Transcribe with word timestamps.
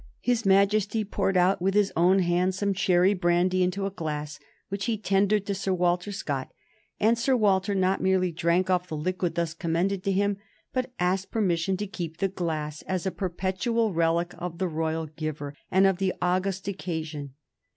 His 0.21 0.47
Majesty 0.47 1.03
poured 1.03 1.37
out 1.37 1.61
with 1.61 1.75
his 1.75 1.93
own 1.95 2.23
hand 2.23 2.55
some 2.55 2.73
cherry 2.73 3.13
brandy 3.13 3.61
into 3.61 3.85
a 3.85 3.91
glass, 3.91 4.39
which 4.69 4.85
he 4.85 4.97
tendered 4.97 5.45
to 5.45 5.53
Sir 5.53 5.75
Walter 5.75 6.11
Scott, 6.11 6.51
and 6.99 7.19
Sir 7.19 7.35
Walter 7.35 7.75
not 7.75 8.01
merely 8.01 8.31
drank 8.31 8.67
off 8.67 8.87
the 8.87 8.97
liquid 8.97 9.35
thus 9.35 9.53
commended 9.53 10.03
to 10.05 10.11
him, 10.11 10.37
but 10.73 10.91
asked 10.99 11.29
permission 11.29 11.77
to 11.77 11.85
keep 11.85 12.17
the 12.17 12.27
glass 12.29 12.81
as 12.87 13.05
a 13.05 13.11
perpetual 13.11 13.93
relic 13.93 14.33
of 14.39 14.57
the 14.57 14.67
royal 14.67 15.05
giver 15.05 15.53
and 15.69 15.85
of 15.85 15.97
the 15.99 16.15
august 16.19 16.67
occasion. 16.67 17.35